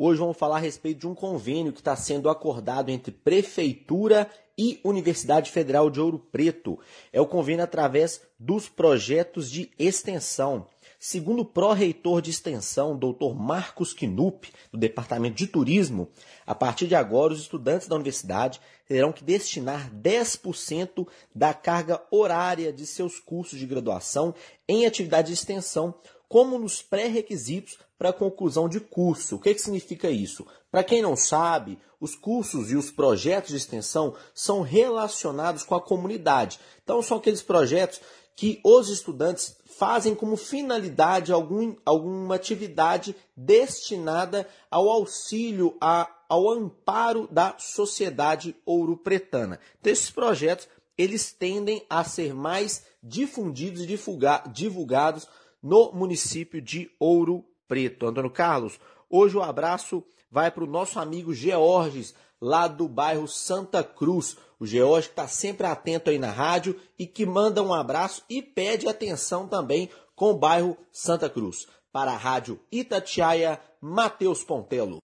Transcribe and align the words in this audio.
Hoje 0.00 0.20
vamos 0.20 0.36
falar 0.36 0.58
a 0.58 0.60
respeito 0.60 1.00
de 1.00 1.08
um 1.08 1.14
convênio 1.14 1.72
que 1.72 1.80
está 1.80 1.96
sendo 1.96 2.30
acordado 2.30 2.88
entre 2.88 3.10
Prefeitura 3.10 4.30
e 4.56 4.78
Universidade 4.84 5.50
Federal 5.50 5.90
de 5.90 6.00
Ouro 6.00 6.20
Preto. 6.20 6.78
É 7.12 7.20
o 7.20 7.26
convênio 7.26 7.64
através 7.64 8.20
dos 8.38 8.68
projetos 8.68 9.50
de 9.50 9.72
extensão. 9.76 10.68
Segundo 11.00 11.40
o 11.40 11.44
pró-reitor 11.44 12.22
de 12.22 12.30
extensão, 12.30 12.96
Dr. 12.96 13.34
Marcos 13.34 13.92
Knupp, 13.92 14.52
do 14.70 14.78
Departamento 14.78 15.36
de 15.36 15.48
Turismo, 15.48 16.08
a 16.46 16.54
partir 16.54 16.86
de 16.86 16.94
agora 16.94 17.32
os 17.32 17.40
estudantes 17.40 17.88
da 17.88 17.96
universidade 17.96 18.60
terão 18.86 19.12
que 19.12 19.24
destinar 19.24 19.92
10% 19.92 21.08
da 21.34 21.52
carga 21.52 22.00
horária 22.08 22.72
de 22.72 22.86
seus 22.86 23.18
cursos 23.18 23.58
de 23.58 23.66
graduação 23.66 24.32
em 24.68 24.86
atividade 24.86 25.28
de 25.28 25.34
extensão, 25.34 25.92
como 26.28 26.58
nos 26.58 26.82
pré-requisitos 26.82 27.78
para 27.98 28.10
a 28.10 28.12
conclusão 28.12 28.68
de 28.68 28.78
curso. 28.78 29.36
O 29.36 29.40
que, 29.40 29.54
que 29.54 29.60
significa 29.60 30.10
isso? 30.10 30.46
Para 30.70 30.84
quem 30.84 31.02
não 31.02 31.16
sabe, 31.16 31.78
os 32.00 32.14
cursos 32.14 32.70
e 32.70 32.76
os 32.76 32.90
projetos 32.90 33.50
de 33.50 33.56
extensão 33.56 34.14
são 34.34 34.60
relacionados 34.60 35.64
com 35.64 35.74
a 35.74 35.80
comunidade. 35.80 36.60
Então, 36.82 37.02
são 37.02 37.16
aqueles 37.16 37.42
projetos 37.42 38.00
que 38.36 38.60
os 38.62 38.88
estudantes 38.88 39.56
fazem 39.78 40.14
como 40.14 40.36
finalidade 40.36 41.32
algum, 41.32 41.74
alguma 41.84 42.36
atividade 42.36 43.16
destinada 43.36 44.46
ao 44.70 44.88
auxílio, 44.88 45.76
a, 45.80 46.08
ao 46.28 46.48
amparo 46.50 47.26
da 47.32 47.56
sociedade 47.58 48.54
ouro-pretana. 48.64 49.58
Então, 49.80 49.92
esses 49.92 50.10
projetos 50.10 50.68
eles 50.96 51.32
tendem 51.32 51.84
a 51.88 52.02
ser 52.02 52.34
mais 52.34 52.84
difundidos 53.02 53.82
e 53.82 53.98
divulgados 54.52 55.28
no 55.62 55.92
município 55.92 56.60
de 56.60 56.90
Ouro 56.98 57.44
Preto. 57.66 58.06
Antônio 58.06 58.30
Carlos, 58.30 58.78
hoje 59.10 59.36
o 59.36 59.42
abraço 59.42 60.04
vai 60.30 60.50
para 60.50 60.64
o 60.64 60.68
nosso 60.68 60.98
amigo 60.98 61.34
Georges, 61.34 62.14
lá 62.40 62.68
do 62.68 62.88
bairro 62.88 63.26
Santa 63.26 63.82
Cruz. 63.82 64.36
O 64.60 64.66
Georges 64.66 65.10
está 65.10 65.26
sempre 65.28 65.66
atento 65.66 66.10
aí 66.10 66.18
na 66.18 66.30
rádio 66.30 66.78
e 66.98 67.06
que 67.06 67.26
manda 67.26 67.62
um 67.62 67.72
abraço 67.72 68.22
e 68.28 68.42
pede 68.42 68.88
atenção 68.88 69.46
também 69.46 69.90
com 70.14 70.30
o 70.30 70.38
bairro 70.38 70.76
Santa 70.92 71.28
Cruz. 71.28 71.66
Para 71.92 72.12
a 72.12 72.16
rádio 72.16 72.60
Itatiaia, 72.70 73.60
Matheus 73.80 74.44
Pontelo. 74.44 74.96